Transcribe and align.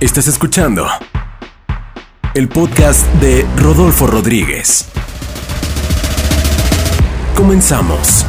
Estás 0.00 0.28
escuchando 0.28 0.86
el 2.32 2.48
podcast 2.48 3.06
de 3.20 3.44
Rodolfo 3.58 4.06
Rodríguez. 4.06 4.90
Comenzamos. 7.36 8.24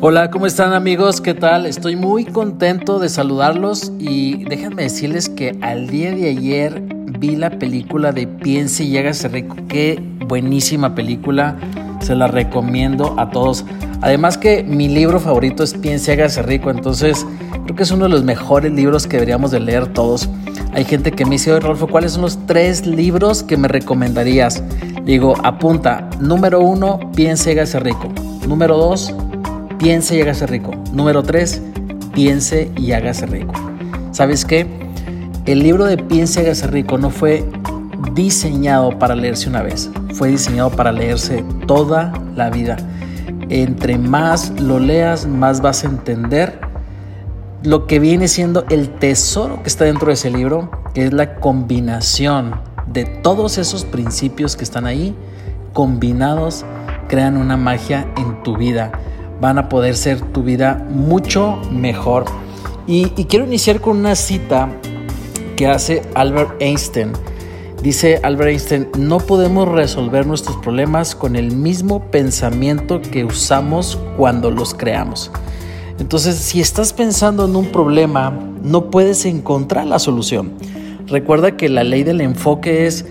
Hola, 0.00 0.30
¿cómo 0.30 0.46
están 0.46 0.72
amigos? 0.72 1.20
¿Qué 1.20 1.34
tal? 1.34 1.66
Estoy 1.66 1.96
muy 1.96 2.24
contento 2.24 3.00
de 3.00 3.08
saludarlos 3.08 3.92
y 3.98 4.44
déjenme 4.44 4.84
decirles 4.84 5.28
que 5.28 5.58
al 5.60 5.88
día 5.88 6.12
de 6.12 6.28
ayer 6.28 6.80
vi 7.18 7.34
la 7.34 7.50
película 7.50 8.12
de 8.12 8.28
Piense 8.28 8.84
y 8.84 8.96
hágase 8.96 9.26
rico. 9.26 9.56
Qué 9.68 10.00
buenísima 10.28 10.94
película, 10.94 11.56
se 11.98 12.14
la 12.14 12.28
recomiendo 12.28 13.18
a 13.18 13.30
todos. 13.30 13.64
Además 14.00 14.38
que 14.38 14.62
mi 14.62 14.88
libro 14.88 15.20
favorito 15.20 15.62
es 15.62 15.74
Piense 15.74 16.12
y 16.12 16.14
hágase 16.14 16.42
rico, 16.42 16.70
entonces 16.70 17.26
creo 17.64 17.76
que 17.76 17.82
es 17.82 17.90
uno 17.90 18.04
de 18.04 18.10
los 18.10 18.24
mejores 18.24 18.72
libros 18.72 19.06
que 19.06 19.16
deberíamos 19.16 19.50
de 19.50 19.60
leer 19.60 19.88
todos. 19.92 20.28
Hay 20.72 20.84
gente 20.84 21.12
que 21.12 21.24
me 21.24 21.32
dice, 21.32 21.58
Rolfo, 21.58 21.88
¿cuáles 21.88 22.12
son 22.12 22.22
los 22.22 22.46
tres 22.46 22.86
libros 22.86 23.42
que 23.42 23.56
me 23.56 23.68
recomendarías? 23.68 24.62
Digo, 25.04 25.34
apunta, 25.42 26.08
número 26.20 26.60
uno, 26.60 27.00
Piense 27.14 27.50
y 27.50 27.52
hágase 27.54 27.80
rico. 27.80 28.08
Número 28.46 28.76
dos, 28.76 29.14
piense 29.78 30.16
y 30.16 30.22
hágase 30.22 30.46
rico. 30.46 30.72
Número 30.92 31.22
3, 31.22 31.62
piense 32.12 32.70
y 32.76 32.92
hágase 32.92 33.26
rico. 33.26 33.54
¿Sabes 34.10 34.44
qué? 34.44 34.66
El 35.46 35.60
libro 35.60 35.86
de 35.86 35.96
Piense 35.96 36.42
y 36.42 36.44
hágase 36.44 36.66
rico 36.66 36.98
no 36.98 37.10
fue 37.10 37.48
diseñado 38.14 38.98
para 38.98 39.14
leerse 39.14 39.48
una 39.48 39.62
vez, 39.62 39.90
fue 40.14 40.28
diseñado 40.28 40.70
para 40.70 40.92
leerse 40.92 41.44
toda 41.66 42.12
la 42.34 42.50
vida. 42.50 42.76
Entre 43.48 43.98
más 43.98 44.60
lo 44.60 44.78
leas, 44.78 45.26
más 45.26 45.60
vas 45.60 45.84
a 45.84 45.88
entender 45.88 46.60
lo 47.62 47.86
que 47.86 47.98
viene 47.98 48.28
siendo 48.28 48.64
el 48.70 48.88
tesoro 48.88 49.62
que 49.62 49.68
está 49.68 49.84
dentro 49.84 50.08
de 50.08 50.14
ese 50.14 50.30
libro, 50.30 50.70
que 50.94 51.06
es 51.06 51.12
la 51.12 51.36
combinación 51.36 52.60
de 52.86 53.04
todos 53.04 53.58
esos 53.58 53.84
principios 53.84 54.56
que 54.56 54.64
están 54.64 54.86
ahí, 54.86 55.14
combinados, 55.72 56.64
crean 57.08 57.36
una 57.36 57.56
magia 57.56 58.06
en 58.16 58.42
tu 58.42 58.56
vida 58.56 58.92
van 59.40 59.58
a 59.58 59.68
poder 59.68 59.96
ser 59.96 60.20
tu 60.20 60.42
vida 60.42 60.84
mucho 60.90 61.58
mejor. 61.70 62.24
Y, 62.86 63.06
quiero 63.24 63.44
iniciar 63.44 63.80
con 63.80 63.98
una 63.98 64.14
cita 64.14 64.68
que 65.56 65.66
hace 65.66 66.02
Albert 66.14 66.60
Einstein. 66.60 67.12
Dice 67.82 68.20
Albert 68.24 68.50
Einstein, 68.50 68.88
no 68.98 69.18
podemos 69.18 69.68
resolver 69.68 70.26
nuestros 70.26 70.56
problemas 70.56 71.14
con 71.14 71.36
el 71.36 71.52
mismo 71.54 72.10
pensamiento 72.10 73.00
que 73.00 73.24
usamos 73.24 73.98
cuando 74.16 74.50
los 74.50 74.74
creamos. 74.74 75.30
Entonces, 76.00 76.36
si 76.36 76.60
estás 76.60 76.92
pensando 76.92 77.44
en 77.44 77.54
un 77.54 77.66
problema, 77.66 78.32
no 78.62 78.90
puedes 78.90 79.24
encontrar 79.24 79.86
la 79.86 80.00
solución. 80.00 80.52
Recuerda 81.06 81.56
que 81.56 81.68
la 81.68 81.84
ley 81.84 82.02
del 82.02 82.20
enfoque 82.20 82.86
es 82.86 83.06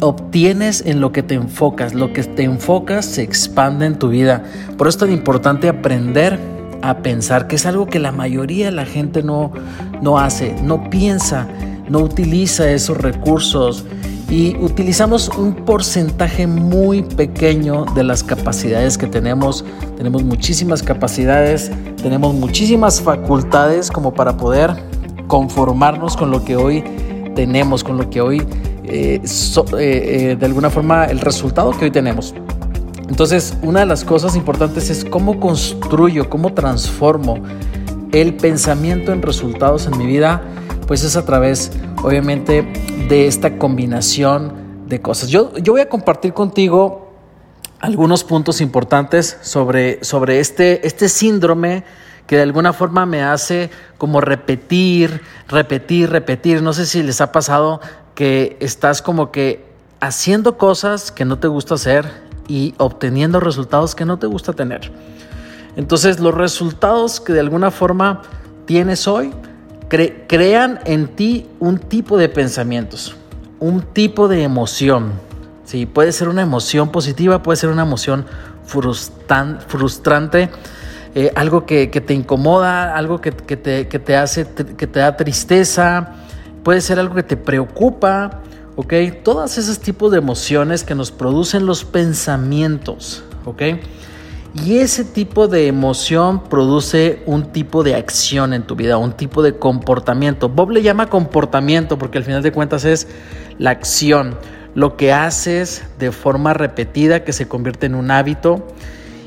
obtienes 0.00 0.84
en 0.86 1.00
lo 1.00 1.10
que 1.10 1.22
te 1.22 1.34
enfocas. 1.34 1.92
Lo 1.92 2.12
que 2.12 2.22
te 2.22 2.44
enfocas 2.44 3.04
se 3.04 3.22
expande 3.22 3.86
en 3.86 3.98
tu 3.98 4.08
vida. 4.08 4.44
Por 4.78 4.86
eso 4.86 4.98
es 4.98 5.00
tan 5.00 5.12
importante 5.12 5.68
aprender 5.68 6.38
a 6.82 6.98
pensar, 6.98 7.46
que 7.46 7.56
es 7.56 7.66
algo 7.66 7.86
que 7.86 7.98
la 7.98 8.12
mayoría 8.12 8.66
de 8.66 8.72
la 8.72 8.86
gente 8.86 9.22
no, 9.22 9.52
no 10.00 10.18
hace, 10.18 10.54
no 10.62 10.88
piensa, 10.88 11.46
no 11.90 11.98
utiliza 12.00 12.70
esos 12.70 12.96
recursos 12.96 13.84
y 14.30 14.56
utilizamos 14.58 15.28
un 15.28 15.54
porcentaje 15.54 16.46
muy 16.46 17.02
pequeño 17.02 17.84
de 17.96 18.04
las 18.04 18.22
capacidades 18.22 18.96
que 18.96 19.08
tenemos. 19.08 19.64
Tenemos 19.96 20.22
muchísimas 20.22 20.84
capacidades, 20.84 21.70
tenemos 22.00 22.32
muchísimas 22.34 23.00
facultades 23.02 23.90
como 23.90 24.14
para 24.14 24.36
poder 24.36 24.70
conformarnos 25.26 26.16
con 26.16 26.30
lo 26.30 26.44
que 26.44 26.54
hoy 26.54 26.84
tenemos, 27.34 27.82
con 27.82 27.96
lo 27.96 28.08
que 28.08 28.20
hoy 28.20 28.38
eh, 28.84 29.20
eh, 29.22 29.70
eh, 29.78 30.36
de 30.38 30.46
alguna 30.46 30.70
forma 30.70 31.06
el 31.06 31.18
resultado 31.18 31.72
que 31.72 31.86
hoy 31.86 31.90
tenemos. 31.90 32.32
Entonces, 33.08 33.56
una 33.62 33.80
de 33.80 33.86
las 33.86 34.04
cosas 34.04 34.36
importantes 34.36 34.90
es 34.90 35.04
cómo 35.04 35.40
construyo, 35.40 36.30
cómo 36.30 36.54
transformo 36.54 37.38
el 38.12 38.34
pensamiento 38.34 39.12
en 39.12 39.22
resultados 39.22 39.86
en 39.86 39.98
mi 39.98 40.06
vida, 40.06 40.42
pues 40.90 41.04
es 41.04 41.16
a 41.16 41.24
través, 41.24 41.70
obviamente, 42.02 42.62
de 43.08 43.28
esta 43.28 43.58
combinación 43.58 44.88
de 44.88 45.00
cosas. 45.00 45.28
Yo, 45.28 45.56
yo 45.58 45.74
voy 45.74 45.82
a 45.82 45.88
compartir 45.88 46.32
contigo 46.32 47.12
algunos 47.78 48.24
puntos 48.24 48.60
importantes 48.60 49.38
sobre, 49.40 50.02
sobre 50.02 50.40
este, 50.40 50.84
este 50.84 51.08
síndrome 51.08 51.84
que 52.26 52.34
de 52.34 52.42
alguna 52.42 52.72
forma 52.72 53.06
me 53.06 53.22
hace 53.22 53.70
como 53.98 54.20
repetir, 54.20 55.22
repetir, 55.46 56.10
repetir. 56.10 56.60
No 56.60 56.72
sé 56.72 56.86
si 56.86 57.04
les 57.04 57.20
ha 57.20 57.30
pasado 57.30 57.80
que 58.16 58.56
estás 58.58 59.00
como 59.00 59.30
que 59.30 59.64
haciendo 60.00 60.58
cosas 60.58 61.12
que 61.12 61.24
no 61.24 61.38
te 61.38 61.46
gusta 61.46 61.76
hacer 61.76 62.10
y 62.48 62.74
obteniendo 62.78 63.38
resultados 63.38 63.94
que 63.94 64.04
no 64.04 64.18
te 64.18 64.26
gusta 64.26 64.54
tener. 64.54 64.90
Entonces 65.76 66.18
los 66.18 66.34
resultados 66.34 67.20
que 67.20 67.32
de 67.32 67.38
alguna 67.38 67.70
forma 67.70 68.22
tienes 68.66 69.06
hoy 69.06 69.32
crean 69.90 70.78
en 70.84 71.08
ti 71.08 71.48
un 71.58 71.78
tipo 71.78 72.16
de 72.16 72.28
pensamientos, 72.28 73.16
un 73.58 73.82
tipo 73.82 74.28
de 74.28 74.44
emoción. 74.44 75.12
¿sí? 75.64 75.84
Puede 75.84 76.12
ser 76.12 76.28
una 76.28 76.42
emoción 76.42 76.90
positiva, 76.90 77.42
puede 77.42 77.56
ser 77.56 77.70
una 77.70 77.82
emoción 77.82 78.24
frustrante, 78.64 80.48
eh, 81.16 81.32
algo 81.34 81.66
que, 81.66 81.88
te 81.88 82.14
incomoda, 82.14 82.96
algo 82.96 83.20
que, 83.20 83.32
te, 83.32 83.88
que, 83.88 83.98
te, 83.98 84.16
hace, 84.16 84.46
que 84.76 84.86
te 84.86 85.00
da 85.00 85.16
tristeza, 85.16 86.14
puede 86.62 86.80
ser 86.80 87.00
algo 87.00 87.16
que 87.16 87.24
te 87.24 87.36
preocupa, 87.36 88.42
¿ok? 88.76 88.94
Todas 89.24 89.58
esos 89.58 89.80
tipos 89.80 90.12
de 90.12 90.18
emociones 90.18 90.84
que 90.84 90.94
nos 90.94 91.10
producen 91.10 91.66
los 91.66 91.84
pensamientos, 91.84 93.24
¿ok? 93.44 93.62
Y 94.54 94.78
ese 94.78 95.04
tipo 95.04 95.46
de 95.46 95.68
emoción 95.68 96.42
produce 96.44 97.22
un 97.26 97.52
tipo 97.52 97.84
de 97.84 97.94
acción 97.94 98.52
en 98.52 98.64
tu 98.64 98.74
vida, 98.74 98.98
un 98.98 99.12
tipo 99.12 99.42
de 99.42 99.56
comportamiento. 99.56 100.48
Bob 100.48 100.70
le 100.70 100.82
llama 100.82 101.08
comportamiento 101.08 101.98
porque 101.98 102.18
al 102.18 102.24
final 102.24 102.42
de 102.42 102.50
cuentas 102.50 102.84
es 102.84 103.06
la 103.58 103.70
acción, 103.70 104.36
lo 104.74 104.96
que 104.96 105.12
haces 105.12 105.84
de 106.00 106.10
forma 106.10 106.52
repetida 106.52 107.22
que 107.22 107.32
se 107.32 107.46
convierte 107.46 107.86
en 107.86 107.94
un 107.94 108.10
hábito. 108.10 108.66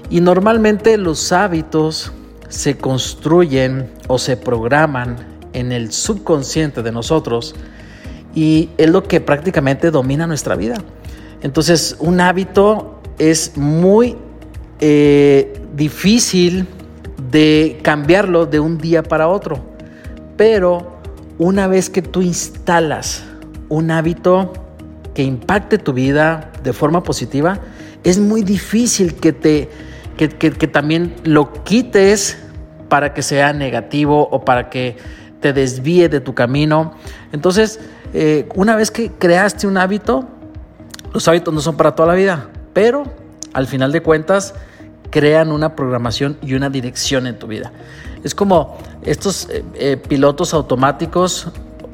Y 0.09 0.19
normalmente 0.19 0.97
los 0.97 1.31
hábitos 1.31 2.11
se 2.49 2.77
construyen 2.77 3.89
o 4.07 4.19
se 4.19 4.35
programan 4.35 5.15
en 5.53 5.71
el 5.71 5.93
subconsciente 5.93 6.83
de 6.83 6.91
nosotros 6.91 7.55
y 8.35 8.69
es 8.77 8.89
lo 8.89 9.03
que 9.03 9.21
prácticamente 9.21 9.89
domina 9.89 10.27
nuestra 10.27 10.55
vida. 10.55 10.75
Entonces, 11.41 11.95
un 11.99 12.19
hábito 12.19 12.99
es 13.19 13.57
muy 13.57 14.17
eh, 14.85 15.53
difícil 15.73 16.67
de 17.31 17.79
cambiarlo 17.81 18.45
de 18.45 18.59
un 18.59 18.77
día 18.77 19.01
para 19.01 19.29
otro, 19.29 19.63
pero 20.35 20.99
una 21.37 21.67
vez 21.67 21.89
que 21.89 22.01
tú 22.01 22.21
instalas 22.21 23.23
un 23.69 23.91
hábito 23.91 24.51
que 25.13 25.23
impacte 25.23 25.77
tu 25.77 25.93
vida 25.93 26.51
de 26.63 26.73
forma 26.73 27.01
positiva, 27.01 27.61
es 28.03 28.19
muy 28.19 28.41
difícil 28.41 29.15
que 29.15 29.31
te 29.31 29.69
que, 30.17 30.27
que 30.27 30.67
también 30.67 31.15
lo 31.23 31.63
quites 31.63 32.37
para 32.89 33.13
que 33.13 33.21
sea 33.21 33.53
negativo 33.53 34.27
o 34.31 34.43
para 34.43 34.69
que 34.69 34.97
te 35.39 35.53
desvíe 35.53 36.09
de 36.09 36.19
tu 36.19 36.35
camino. 36.35 36.95
Entonces, 37.31 37.79
eh, 38.13 38.49
una 38.53 38.75
vez 38.75 38.91
que 38.91 39.11
creaste 39.11 39.65
un 39.65 39.77
hábito, 39.77 40.27
los 41.13 41.25
hábitos 41.29 41.53
no 41.53 41.61
son 41.61 41.77
para 41.77 41.95
toda 41.95 42.09
la 42.09 42.15
vida, 42.15 42.49
pero 42.73 43.05
al 43.53 43.65
final 43.65 43.93
de 43.93 44.01
cuentas 44.01 44.53
crean 45.13 45.51
una 45.51 45.75
programación 45.75 46.37
y 46.41 46.55
una 46.55 46.71
dirección 46.71 47.27
en 47.27 47.37
tu 47.37 47.45
vida. 47.45 47.71
Es 48.23 48.33
como 48.33 48.79
estos 49.03 49.47
eh, 49.51 49.63
eh, 49.75 49.95
pilotos 49.95 50.55
automáticos, 50.55 51.49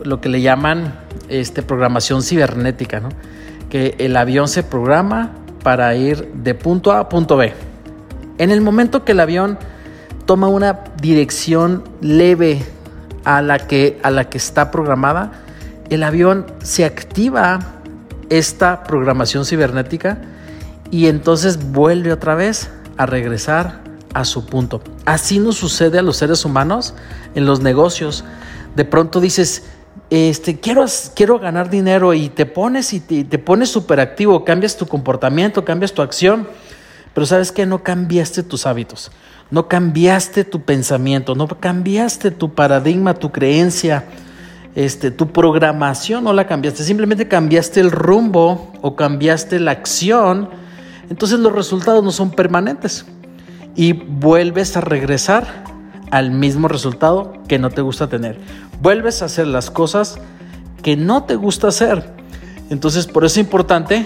lo 0.06 0.21
que 0.21 0.30
le 0.30 0.39
llaman 0.39 0.98
este, 1.27 1.62
programación 1.62 2.24
cibernética, 2.24 3.01
¿no? 3.01 3.10
que 3.69 3.95
el 4.00 4.16
avión 4.16 4.48
se 4.48 4.63
programa 4.63 5.31
para 5.63 5.94
ir 5.95 6.31
de 6.33 6.56
punto 6.56 6.94
A 6.94 7.00
a 7.00 7.10
punto 7.10 7.36
B. 7.36 7.51
En 8.38 8.51
el 8.51 8.62
momento 8.62 9.04
que 9.04 9.12
el 9.12 9.19
avión 9.19 9.60
toma 10.25 10.48
una 10.48 10.86
dirección 11.01 11.83
leve 12.00 12.63
a 13.25 13.42
la 13.42 13.60
que, 13.60 14.00
a 14.01 14.12
la 14.12 14.30
que 14.30 14.38
está 14.38 14.71
programada, 14.71 15.33
el 15.89 16.04
avión 16.04 16.45
se 16.63 16.86
activa 16.86 17.60
esta 18.30 18.86
programación 18.86 19.44
cibernética 19.44 20.21
y 20.89 21.07
entonces 21.07 21.71
vuelve 21.74 22.13
otra 22.13 22.36
vez 22.36 22.69
a 23.00 23.06
regresar 23.06 23.80
a 24.13 24.25
su 24.25 24.46
punto. 24.46 24.81
Así 25.06 25.40
nos 25.40 25.56
sucede 25.56 25.98
a 25.98 26.01
los 26.01 26.18
seres 26.18 26.44
humanos 26.44 26.94
en 27.34 27.46
los 27.46 27.62
negocios. 27.62 28.25
De 28.75 28.84
pronto 28.84 29.22
dices, 29.22 29.63
este, 30.10 30.60
quiero, 30.60 30.86
quiero 31.16 31.40
ganar 31.40 31.69
dinero 31.69 32.13
y 32.13 32.28
te 32.28 32.46
pones 32.46 32.92
y 32.92 33.00
te, 33.00 33.40
pones 33.40 33.69
súper 33.69 34.01
activo, 34.01 34.44
cambias 34.44 34.75
tu 34.75 34.86
comportamiento, 34.86 35.63
cambias 35.63 35.94
tu 35.94 36.01
acción, 36.01 36.46
pero 37.13 37.25
sabes 37.25 37.54
que 37.54 37.66
no 37.66 37.84
cambiaste 37.84 38.44
tus 38.44 38.66
hábitos, 38.66 39.12
no 39.50 39.69
cambiaste 39.69 40.44
tu 40.44 40.63
pensamiento, 40.63 41.36
no 41.36 41.48
cambiaste 41.48 42.31
tu 42.31 42.54
paradigma, 42.54 43.13
tu 43.13 43.31
creencia, 43.31 44.04
este, 44.75 45.10
tu 45.10 45.31
programación 45.31 46.25
no 46.25 46.34
la 46.34 46.48
cambiaste, 46.48 46.84
simplemente 46.84 47.30
cambiaste 47.30 47.80
el 47.80 47.92
rumbo 47.92 48.74
o 48.81 48.98
cambiaste 48.98 49.57
la 49.62 49.72
acción, 49.72 50.50
entonces 51.09 51.39
los 51.39 51.53
resultados 51.53 52.03
no 52.03 52.11
son 52.11 52.31
permanentes 52.31 53.06
y 53.75 53.94
vuelves 53.94 54.77
a 54.77 54.81
regresar 54.81 55.63
al 56.11 56.31
mismo 56.31 56.67
resultado 56.67 57.33
que 57.47 57.59
no 57.59 57.69
te 57.69 57.81
gusta 57.81 58.07
tener. 58.07 58.39
Vuelves 58.81 59.21
a 59.21 59.25
hacer 59.25 59.47
las 59.47 59.69
cosas 59.69 60.19
que 60.81 60.95
no 60.95 61.23
te 61.23 61.35
gusta 61.35 61.67
hacer. 61.67 62.13
Entonces, 62.69 63.07
por 63.07 63.25
eso 63.25 63.39
es 63.39 63.45
importante 63.45 64.06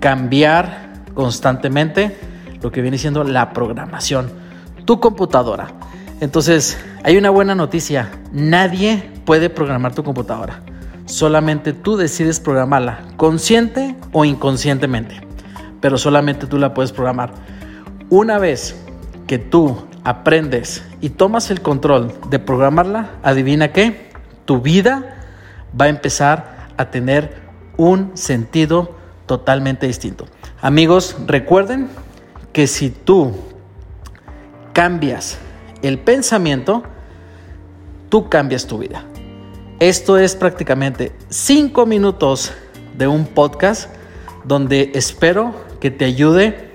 cambiar 0.00 0.88
constantemente 1.14 2.16
lo 2.62 2.70
que 2.70 2.82
viene 2.82 2.98
siendo 2.98 3.24
la 3.24 3.52
programación, 3.52 4.30
tu 4.84 5.00
computadora. 5.00 5.68
Entonces, 6.20 6.78
hay 7.02 7.16
una 7.16 7.30
buena 7.30 7.54
noticia, 7.54 8.10
nadie 8.32 9.10
puede 9.24 9.50
programar 9.50 9.94
tu 9.94 10.02
computadora. 10.02 10.60
Solamente 11.06 11.72
tú 11.72 11.96
decides 11.96 12.40
programarla, 12.40 13.00
consciente 13.16 13.96
o 14.12 14.24
inconscientemente, 14.24 15.20
pero 15.80 15.98
solamente 15.98 16.46
tú 16.46 16.58
la 16.58 16.74
puedes 16.74 16.92
programar. 16.92 17.32
Una 18.10 18.38
vez 18.38 18.76
que 19.26 19.38
tú 19.38 19.76
aprendes 20.04 20.82
y 21.00 21.10
tomas 21.10 21.50
el 21.50 21.60
control 21.60 22.12
de 22.30 22.38
programarla, 22.38 23.10
adivina 23.22 23.72
qué, 23.72 24.10
tu 24.44 24.60
vida 24.60 25.18
va 25.78 25.86
a 25.86 25.88
empezar 25.88 26.68
a 26.76 26.90
tener 26.90 27.36
un 27.76 28.12
sentido 28.14 28.96
totalmente 29.26 29.86
distinto. 29.86 30.26
Amigos, 30.60 31.16
recuerden 31.26 31.88
que 32.52 32.66
si 32.66 32.90
tú 32.90 33.34
cambias 34.72 35.38
el 35.82 35.98
pensamiento, 35.98 36.82
tú 38.08 38.28
cambias 38.28 38.66
tu 38.66 38.78
vida. 38.78 39.04
Esto 39.78 40.18
es 40.18 40.34
prácticamente 40.34 41.12
cinco 41.28 41.86
minutos 41.86 42.52
de 42.96 43.06
un 43.06 43.26
podcast 43.26 43.90
donde 44.44 44.90
espero 44.94 45.54
que 45.80 45.90
te 45.90 46.04
ayude 46.04 46.70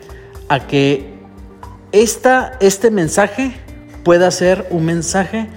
a 0.50 0.68
que 0.68 1.14
esta, 1.92 2.58
este 2.60 2.92
mensaje 2.92 3.54
pueda 4.04 4.30
ser 4.32 4.68
un 4.70 4.86
mensaje 4.86 5.48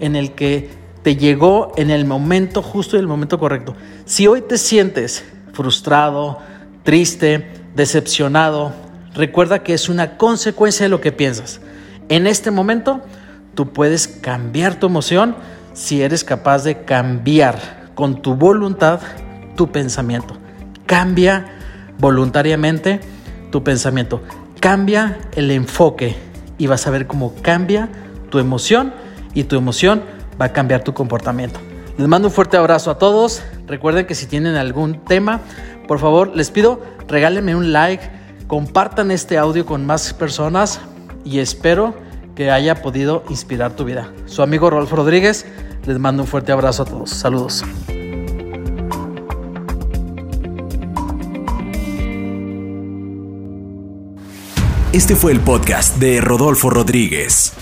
en 0.00 0.16
el 0.16 0.32
que 0.32 0.70
te 1.02 1.16
llegó 1.16 1.72
en 1.76 1.90
el 1.90 2.04
momento 2.04 2.62
justo 2.62 2.96
y 2.96 3.00
el 3.00 3.06
momento 3.06 3.38
correcto. 3.38 3.74
Si 4.04 4.26
hoy 4.26 4.42
te 4.42 4.58
sientes 4.58 5.24
frustrado, 5.52 6.38
triste, 6.82 7.50
decepcionado, 7.74 8.72
recuerda 9.14 9.62
que 9.62 9.74
es 9.74 9.88
una 9.88 10.16
consecuencia 10.16 10.84
de 10.84 10.90
lo 10.90 11.00
que 11.00 11.12
piensas. 11.12 11.60
En 12.08 12.26
este 12.26 12.50
momento, 12.50 13.00
tú 13.54 13.72
puedes 13.72 14.06
cambiar 14.06 14.78
tu 14.78 14.86
emoción 14.86 15.36
si 15.72 16.02
eres 16.02 16.24
capaz 16.24 16.64
de 16.64 16.84
cambiar 16.84 17.90
con 17.94 18.22
tu 18.22 18.34
voluntad 18.34 19.00
tu 19.56 19.70
pensamiento. 19.70 20.36
Cambia 20.86 21.57
voluntariamente 21.98 23.00
tu 23.50 23.62
pensamiento. 23.62 24.22
Cambia 24.60 25.18
el 25.34 25.50
enfoque 25.50 26.16
y 26.58 26.66
vas 26.66 26.86
a 26.86 26.90
ver 26.90 27.06
cómo 27.06 27.34
cambia 27.42 27.88
tu 28.30 28.38
emoción 28.38 28.92
y 29.34 29.44
tu 29.44 29.56
emoción 29.56 30.02
va 30.40 30.46
a 30.46 30.52
cambiar 30.52 30.82
tu 30.82 30.94
comportamiento. 30.94 31.60
Les 31.96 32.06
mando 32.06 32.28
un 32.28 32.34
fuerte 32.34 32.56
abrazo 32.56 32.90
a 32.90 32.98
todos. 32.98 33.42
Recuerden 33.66 34.06
que 34.06 34.14
si 34.14 34.26
tienen 34.26 34.56
algún 34.56 35.04
tema, 35.04 35.40
por 35.86 35.98
favor, 35.98 36.36
les 36.36 36.50
pido 36.50 36.80
regálenme 37.08 37.56
un 37.56 37.72
like, 37.72 38.04
compartan 38.46 39.10
este 39.10 39.38
audio 39.38 39.66
con 39.66 39.84
más 39.86 40.12
personas 40.14 40.80
y 41.24 41.40
espero 41.40 41.94
que 42.36 42.50
haya 42.50 42.82
podido 42.82 43.24
inspirar 43.30 43.72
tu 43.72 43.84
vida. 43.84 44.12
Su 44.26 44.42
amigo 44.42 44.70
Rolfo 44.70 44.94
Rodríguez, 44.96 45.46
les 45.86 45.98
mando 45.98 46.22
un 46.22 46.28
fuerte 46.28 46.52
abrazo 46.52 46.84
a 46.84 46.86
todos. 46.86 47.10
Saludos. 47.10 47.64
Este 54.92 55.14
fue 55.14 55.32
el 55.32 55.40
podcast 55.40 55.98
de 55.98 56.18
Rodolfo 56.22 56.70
Rodríguez. 56.70 57.52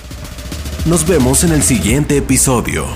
Nos 0.85 1.09
vemos 1.09 1.43
en 1.43 1.51
el 1.51 1.65
siguiente 1.65 2.19
episodio. 2.19 2.87